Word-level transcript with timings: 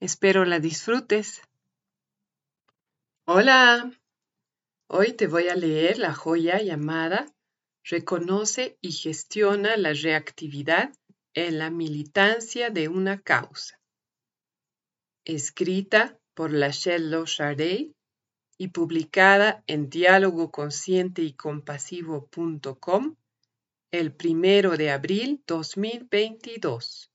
Espero 0.00 0.44
la 0.44 0.60
disfrutes. 0.60 1.42
Hola, 3.26 3.90
hoy 4.86 5.12
te 5.14 5.26
voy 5.26 5.48
a 5.48 5.56
leer 5.56 5.98
la 5.98 6.14
joya 6.14 6.62
llamada 6.62 7.26
Reconoce 7.82 8.78
y 8.80 8.92
gestiona 8.92 9.76
la 9.76 9.92
reactividad 9.94 10.94
en 11.34 11.58
la 11.58 11.70
militancia 11.70 12.70
de 12.70 12.86
una 12.86 13.20
causa. 13.20 13.80
Escrita 15.24 16.16
por 16.34 16.52
Lachelle 16.52 17.24
Chardey 17.24 17.92
y 18.56 18.68
publicada 18.68 19.64
en 19.66 19.90
diálogo 19.90 20.52
consciente 20.52 21.22
y 21.22 21.32
compasivo.com 21.32 23.16
el 23.90 24.12
primero 24.12 24.76
de 24.76 24.92
abril 24.92 25.42
2022. 25.44 27.10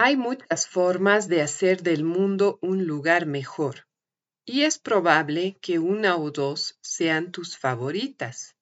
Hay 0.00 0.16
muchas 0.16 0.68
formas 0.68 1.26
de 1.26 1.42
hacer 1.42 1.82
del 1.82 2.04
mundo 2.04 2.60
un 2.62 2.86
lugar 2.86 3.26
mejor 3.26 3.88
y 4.46 4.62
es 4.62 4.78
probable 4.78 5.58
que 5.60 5.80
una 5.80 6.16
o 6.16 6.30
dos 6.30 6.78
sean 6.80 7.32
tus 7.32 7.58
favoritas. 7.58 8.54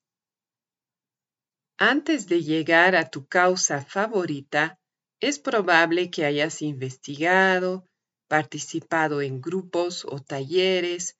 Antes 1.78 2.26
de 2.26 2.42
llegar 2.42 2.96
a 2.96 3.10
tu 3.10 3.26
causa 3.26 3.84
favorita, 3.84 4.78
es 5.20 5.38
probable 5.38 6.10
que 6.10 6.24
hayas 6.24 6.62
investigado, 6.62 7.84
participado 8.28 9.20
en 9.20 9.42
grupos 9.42 10.06
o 10.06 10.20
talleres 10.20 11.18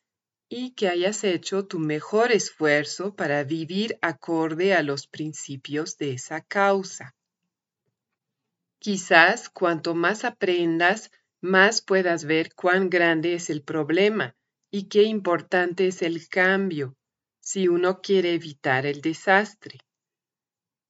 y 0.49 0.71
que 0.73 0.89
hayas 0.89 1.25
hecho 1.25 1.67
tu 1.67 1.79
mejor 1.79 2.33
esfuerzo 2.33 3.15
para 3.15 3.45
vivir 3.45 3.99
acorde 4.01 4.73
a 4.73 4.83
los 4.83 5.09
principios 5.09 5.99
de 5.99 6.15
esa 6.15 6.41
causa. 6.41 7.16
Quizás 8.87 9.49
cuanto 9.49 9.97
más 9.97 10.25
aprendas, 10.25 11.11
más 11.41 11.83
puedas 11.83 12.25
ver 12.25 12.55
cuán 12.55 12.89
grande 12.89 13.35
es 13.35 13.51
el 13.51 13.65
problema 13.65 14.37
y 14.71 14.85
qué 14.85 15.03
importante 15.03 15.89
es 15.89 16.03
el 16.03 16.29
cambio 16.29 16.95
si 17.41 17.67
uno 17.67 18.01
quiere 18.01 18.35
evitar 18.35 18.87
el 18.87 19.01
desastre. 19.01 19.81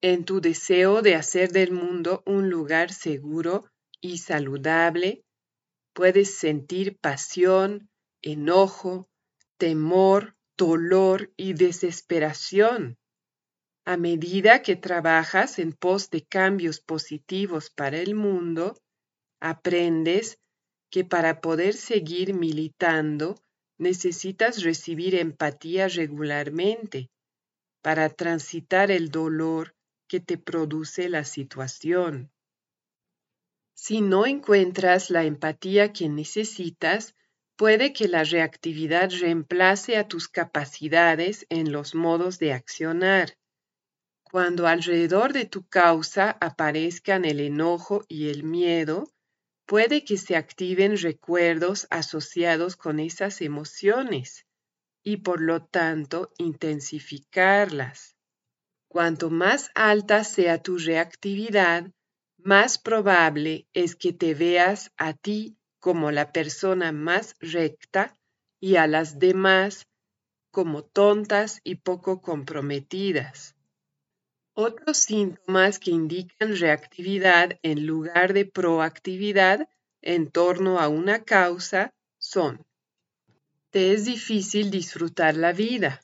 En 0.03 0.27
tu 0.27 0.43
deseo 0.43 1.01
de 1.01 1.15
hacer 1.15 1.53
del 1.53 1.73
mundo 1.73 2.23
un 2.27 2.51
lugar 2.51 2.93
seguro 2.93 3.65
y 4.03 4.19
saludable, 4.19 5.25
puedes 5.95 6.35
sentir 6.35 6.99
pasión, 6.99 7.89
enojo, 8.21 9.09
temor, 9.57 10.37
dolor 10.59 11.33
y 11.39 11.55
desesperación. 11.55 12.99
A 13.89 13.97
medida 13.97 14.63
que 14.63 14.75
trabajas 14.75 15.61
en 15.61 15.73
pos 15.73 16.11
de 16.11 16.23
cambios 16.23 16.81
positivos 16.81 17.71
para 17.71 17.99
el 17.99 18.17
mundo, 18.17 18.77
aprendes 19.41 20.39
que 20.91 21.05
para 21.05 21.41
poder 21.41 21.75
seguir 21.75 22.35
militando 22.35 23.37
necesitas 23.79 24.65
recibir 24.65 25.15
empatía 25.15 25.87
regularmente 25.87 27.11
para 27.81 28.09
transitar 28.09 28.91
el 28.91 29.11
dolor 29.13 29.77
que 30.09 30.19
te 30.19 30.37
produce 30.37 31.09
la 31.09 31.23
situación. 31.23 32.33
Si 33.77 34.01
no 34.01 34.27
encuentras 34.27 35.11
la 35.11 35.23
empatía 35.23 35.93
que 35.93 36.09
necesitas, 36.09 37.15
puede 37.55 37.93
que 37.93 38.09
la 38.09 38.25
reactividad 38.25 39.11
reemplace 39.21 39.97
a 39.97 40.09
tus 40.09 40.27
capacidades 40.27 41.47
en 41.51 41.71
los 41.71 41.95
modos 41.95 42.41
de 42.41 42.53
accionar. 42.53 43.37
Cuando 44.31 44.67
alrededor 44.67 45.33
de 45.33 45.47
tu 45.47 45.67
causa 45.69 46.37
aparezcan 46.41 47.25
el 47.25 47.39
enojo 47.39 48.05
y 48.09 48.29
el 48.29 48.43
miedo, 48.43 49.09
puede 49.67 50.05
que 50.05 50.17
se 50.17 50.35
activen 50.35 50.99
recuerdos 50.99 51.87
asociados 51.91 52.77
con 52.77 52.99
esas 52.99 53.41
emociones 53.41 54.45
y 55.05 55.19
por 55.19 55.41
lo 55.41 55.65
tanto 55.65 56.33
intensificarlas. 56.39 58.17
Cuanto 58.89 59.31
más 59.31 59.71
alta 59.75 60.25
sea 60.25 60.61
tu 60.61 60.79
reactividad, 60.79 61.91
más 62.37 62.79
probable 62.79 63.69
es 63.75 63.95
que 63.95 64.13
te 64.13 64.35
veas 64.35 64.91
a 64.97 65.13
ti 65.13 65.57
como 65.79 66.11
la 66.11 66.33
persona 66.33 66.91
más 66.91 67.37
recta 67.41 68.17
y 68.61 68.77
a 68.77 68.87
las 68.87 69.21
demás 69.21 69.87
como 70.51 70.83
tontas 70.83 71.61
y 71.63 71.77
poco 71.77 72.21
comprometidas. 72.21 73.56
Otros 74.59 74.97
síntomas 74.97 75.79
que 75.79 75.91
indican 75.91 76.57
reactividad 76.57 77.59
en 77.63 77.87
lugar 77.87 78.33
de 78.33 78.47
proactividad 78.47 79.69
en 80.01 80.31
torno 80.31 80.81
a 80.81 80.89
una 80.89 81.25
causa 81.25 81.93
son, 82.17 82.65
te 83.69 83.93
es 83.93 84.07
difícil 84.07 84.71
disfrutar 84.71 85.37
la 85.37 85.53
vida. 85.53 86.01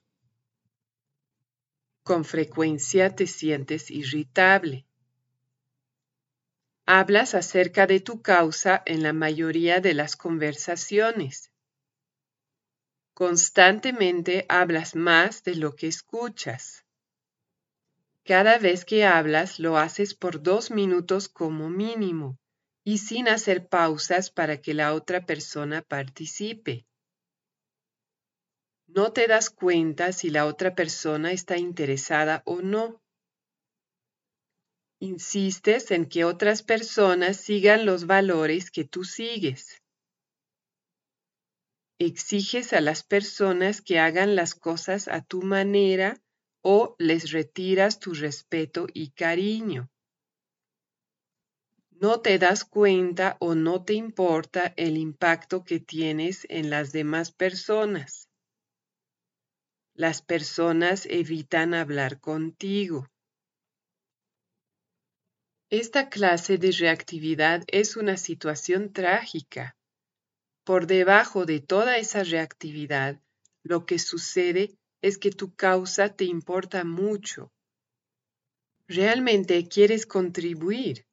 Con 2.02 2.26
frecuencia 2.26 3.16
te 3.16 3.26
sientes 3.26 3.90
irritable. 3.90 4.84
Hablas 6.84 7.34
acerca 7.34 7.86
de 7.86 8.00
tu 8.00 8.20
causa 8.20 8.82
en 8.84 9.02
la 9.02 9.14
mayoría 9.14 9.80
de 9.80 9.94
las 9.94 10.14
conversaciones. 10.14 11.50
Constantemente 13.14 14.44
hablas 14.50 14.94
más 14.94 15.42
de 15.42 15.54
lo 15.54 15.74
que 15.74 15.86
escuchas. 15.86 16.81
Cada 18.24 18.58
vez 18.58 18.84
que 18.84 19.04
hablas 19.04 19.58
lo 19.58 19.78
haces 19.78 20.14
por 20.14 20.42
dos 20.42 20.70
minutos 20.70 21.28
como 21.28 21.68
mínimo 21.68 22.38
y 22.84 22.98
sin 22.98 23.28
hacer 23.28 23.68
pausas 23.68 24.30
para 24.30 24.60
que 24.60 24.74
la 24.74 24.94
otra 24.94 25.26
persona 25.26 25.82
participe. 25.82 26.86
No 28.86 29.12
te 29.12 29.26
das 29.26 29.50
cuenta 29.50 30.12
si 30.12 30.30
la 30.30 30.46
otra 30.46 30.76
persona 30.76 31.32
está 31.32 31.56
interesada 31.56 32.42
o 32.46 32.62
no. 32.62 33.02
Insistes 35.00 35.90
en 35.90 36.06
que 36.06 36.24
otras 36.24 36.62
personas 36.62 37.38
sigan 37.38 37.86
los 37.86 38.06
valores 38.06 38.70
que 38.70 38.84
tú 38.84 39.02
sigues. 39.02 39.82
Exiges 41.98 42.72
a 42.72 42.80
las 42.80 43.02
personas 43.02 43.80
que 43.80 43.98
hagan 43.98 44.36
las 44.36 44.54
cosas 44.54 45.08
a 45.08 45.22
tu 45.22 45.42
manera 45.42 46.21
o 46.62 46.96
les 46.98 47.30
retiras 47.32 47.98
tu 47.98 48.14
respeto 48.14 48.86
y 48.92 49.10
cariño. 49.10 49.90
No 51.90 52.20
te 52.20 52.38
das 52.38 52.64
cuenta 52.64 53.36
o 53.38 53.54
no 53.54 53.84
te 53.84 53.94
importa 53.94 54.74
el 54.76 54.96
impacto 54.96 55.62
que 55.62 55.78
tienes 55.78 56.46
en 56.48 56.70
las 56.70 56.90
demás 56.90 57.30
personas. 57.30 58.28
Las 59.94 60.22
personas 60.22 61.06
evitan 61.06 61.74
hablar 61.74 62.18
contigo. 62.18 63.08
Esta 65.70 66.08
clase 66.08 66.58
de 66.58 66.72
reactividad 66.72 67.62
es 67.66 67.96
una 67.96 68.16
situación 68.16 68.92
trágica. 68.92 69.76
Por 70.64 70.86
debajo 70.86 71.44
de 71.46 71.60
toda 71.60 71.98
esa 71.98 72.24
reactividad, 72.24 73.20
lo 73.62 73.86
que 73.86 73.98
sucede 73.98 74.76
es 75.02 75.18
que 75.18 75.30
tu 75.30 75.54
causa 75.54 76.08
te 76.08 76.24
importa 76.24 76.84
mucho. 76.84 77.52
Realmente 78.88 79.68
quieres 79.68 80.06
contribuir. 80.06 81.06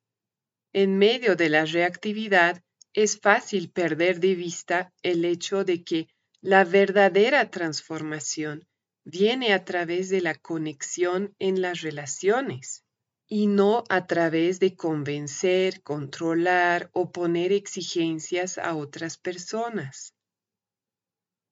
En 0.72 0.98
medio 0.98 1.36
de 1.36 1.50
la 1.50 1.66
reactividad, 1.66 2.64
es 2.94 3.20
fácil 3.20 3.72
perder 3.72 4.20
de 4.20 4.36
vista 4.36 4.94
el 5.02 5.26
hecho 5.26 5.64
de 5.64 5.84
que 5.84 6.08
la 6.42 6.64
verdadera 6.64 7.50
transformación 7.50 8.68
viene 9.04 9.54
a 9.54 9.66
través 9.66 10.10
de 10.10 10.22
la 10.22 10.36
conexión 10.36 11.36
en 11.40 11.62
las 11.62 11.82
relaciones 11.82 12.84
y 13.28 13.48
no 13.48 13.84
a 13.90 14.08
través 14.08 14.60
de 14.60 14.76
convencer, 14.76 15.82
controlar 15.84 16.90
o 16.94 17.12
poner 17.12 17.52
exigencias 17.52 18.58
a 18.58 18.76
otras 18.76 19.18
personas. 19.18 20.14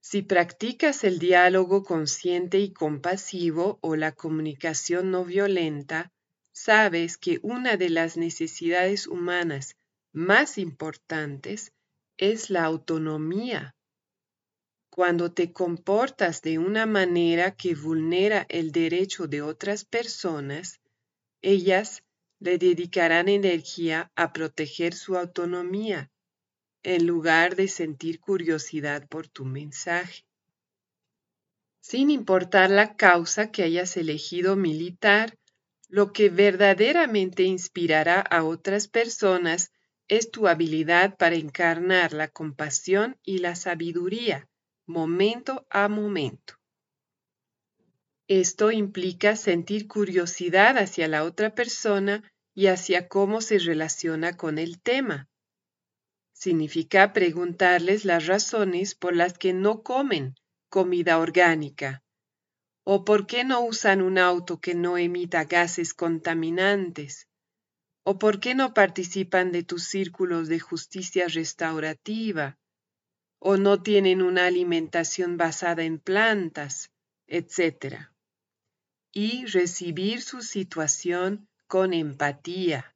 Si 0.09 0.21
practicas 0.21 1.03
el 1.03 1.19
diálogo 1.19 1.83
consciente 1.83 2.59
y 2.59 2.71
compasivo 2.71 3.77
o 3.81 3.97
la 3.97 4.13
comunicación 4.13 5.11
no 5.11 5.25
violenta, 5.25 6.13
sabes 6.53 7.17
que 7.17 7.41
una 7.43 7.75
de 7.75 7.89
las 7.89 8.15
necesidades 8.15 9.05
humanas 9.05 9.75
más 10.13 10.57
importantes 10.59 11.73
es 12.15 12.49
la 12.49 12.63
autonomía. 12.63 13.75
Cuando 14.89 15.33
te 15.33 15.51
comportas 15.51 16.41
de 16.41 16.57
una 16.57 16.85
manera 16.85 17.57
que 17.57 17.75
vulnera 17.75 18.45
el 18.47 18.71
derecho 18.71 19.27
de 19.27 19.41
otras 19.41 19.83
personas, 19.83 20.79
ellas 21.41 22.01
le 22.39 22.57
dedicarán 22.57 23.27
energía 23.27 24.09
a 24.15 24.31
proteger 24.31 24.93
su 24.93 25.17
autonomía, 25.17 26.09
en 26.83 27.05
lugar 27.07 27.55
de 27.55 27.67
sentir 27.67 28.19
curiosidad 28.19 29.07
por 29.07 29.27
tu 29.27 29.45
mensaje. 29.45 30.25
Sin 31.79 32.09
importar 32.09 32.69
la 32.69 32.95
causa 32.95 33.51
que 33.51 33.63
hayas 33.63 33.97
elegido 33.97 34.55
militar, 34.55 35.37
lo 35.89 36.11
que 36.11 36.29
verdaderamente 36.29 37.43
inspirará 37.43 38.19
a 38.19 38.43
otras 38.43 38.87
personas 38.87 39.71
es 40.07 40.31
tu 40.31 40.47
habilidad 40.47 41.17
para 41.17 41.35
encarnar 41.35 42.13
la 42.13 42.27
compasión 42.27 43.17
y 43.23 43.39
la 43.39 43.55
sabiduría, 43.55 44.47
momento 44.85 45.65
a 45.69 45.87
momento. 45.87 46.55
Esto 48.27 48.71
implica 48.71 49.37
sentir 49.37 49.87
curiosidad 49.87 50.77
hacia 50.77 51.07
la 51.07 51.23
otra 51.23 51.55
persona 51.55 52.29
y 52.53 52.67
hacia 52.67 53.07
cómo 53.07 53.39
se 53.39 53.59
relaciona 53.59 54.35
con 54.35 54.57
el 54.57 54.81
tema. 54.81 55.29
Significa 56.39 57.13
preguntarles 57.13 58.05
las 58.05 58.27
razones 58.27 58.93
por 58.93 59.15
las 59.15 59.37
que 59.37 59.53
no 59.53 59.81
comen 59.81 60.35
comida 60.69 61.17
orgánica 61.17 62.03
¿O 62.89 63.03
por 63.03 63.27
qué 63.27 63.43
no 63.43 63.65
usan 63.65 64.01
un 64.01 64.17
auto 64.17 64.61
que 64.61 64.73
no 64.73 64.97
emita 64.97 65.43
gases 65.43 65.93
contaminantes? 65.93 67.27
¿O 68.05 68.17
por 68.17 68.39
qué 68.39 68.55
no 68.55 68.73
participan 68.73 69.51
de 69.51 69.63
tus 69.63 69.83
círculos 69.85 70.47
de 70.47 70.59
justicia 70.59 71.27
restaurativa? 71.27 72.57
¿O 73.39 73.57
no 73.57 73.81
tienen 73.81 74.21
una 74.21 74.45
alimentación 74.45 75.35
basada 75.35 75.83
en 75.83 75.99
plantas? 75.99 76.91
etcétera? 77.25 78.13
Y 79.11 79.47
recibir 79.47 80.21
su 80.21 80.41
situación 80.41 81.49
con 81.67 81.93
empatía. 81.93 82.95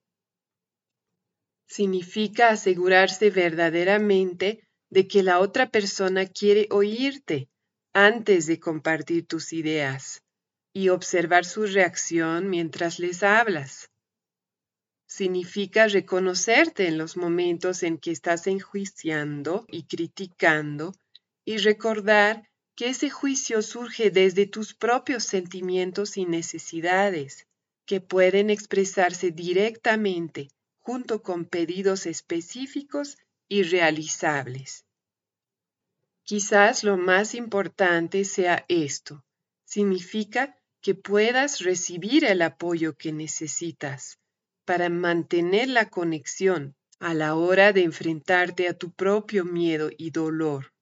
Significa 1.77 2.49
asegurarse 2.49 3.29
verdaderamente 3.29 4.59
de 4.89 5.07
que 5.07 5.23
la 5.23 5.39
otra 5.39 5.69
persona 5.69 6.25
quiere 6.25 6.67
oírte 6.69 7.47
antes 7.93 8.45
de 8.45 8.59
compartir 8.59 9.25
tus 9.25 9.53
ideas 9.53 10.21
y 10.73 10.89
observar 10.89 11.45
su 11.45 11.65
reacción 11.65 12.49
mientras 12.49 12.99
les 12.99 13.23
hablas. 13.23 13.89
Significa 15.07 15.87
reconocerte 15.87 16.89
en 16.89 16.97
los 16.97 17.15
momentos 17.15 17.83
en 17.83 17.99
que 17.99 18.11
estás 18.11 18.47
enjuiciando 18.47 19.63
y 19.69 19.83
criticando 19.83 20.91
y 21.45 21.55
recordar 21.55 22.49
que 22.75 22.89
ese 22.89 23.09
juicio 23.09 23.61
surge 23.61 24.11
desde 24.11 24.45
tus 24.45 24.73
propios 24.73 25.23
sentimientos 25.23 26.17
y 26.17 26.25
necesidades, 26.25 27.47
que 27.85 28.01
pueden 28.01 28.49
expresarse 28.49 29.31
directamente 29.31 30.49
junto 30.81 31.21
con 31.21 31.45
pedidos 31.45 32.05
específicos 32.05 33.17
y 33.47 33.63
realizables. 33.63 34.85
Quizás 36.23 36.83
lo 36.83 36.97
más 36.97 37.35
importante 37.35 38.25
sea 38.25 38.65
esto. 38.67 39.23
Significa 39.65 40.57
que 40.81 40.95
puedas 40.95 41.59
recibir 41.59 42.25
el 42.25 42.41
apoyo 42.41 42.95
que 42.97 43.11
necesitas 43.11 44.19
para 44.65 44.89
mantener 44.89 45.67
la 45.69 45.89
conexión 45.89 46.75
a 46.99 47.13
la 47.13 47.35
hora 47.35 47.73
de 47.73 47.83
enfrentarte 47.83 48.67
a 48.67 48.73
tu 48.73 48.91
propio 48.91 49.43
miedo 49.43 49.89
y 49.97 50.11
dolor. 50.11 50.73